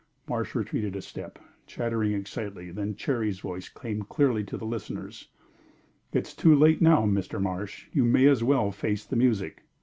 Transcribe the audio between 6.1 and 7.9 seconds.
"It is too late now, Mr. Marsh.